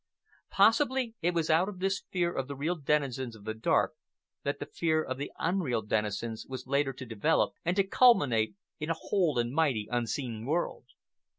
Possibly 0.49 1.13
it 1.21 1.35
was 1.35 1.51
out 1.51 1.69
of 1.69 1.77
this 1.77 2.01
fear 2.09 2.33
of 2.33 2.47
the 2.47 2.55
real 2.55 2.73
denizens 2.73 3.35
of 3.35 3.43
the 3.43 3.53
dark 3.53 3.93
that 4.41 4.57
the 4.57 4.65
fear 4.65 5.03
of 5.03 5.19
the 5.19 5.31
unreal 5.37 5.83
denizens 5.83 6.43
was 6.49 6.65
later 6.65 6.91
to 6.91 7.05
develop 7.05 7.53
and 7.63 7.75
to 7.75 7.83
culminate 7.83 8.55
in 8.79 8.89
a 8.89 8.95
whole 8.97 9.37
and 9.37 9.53
mighty 9.53 9.87
unseen 9.91 10.47
world. 10.47 10.85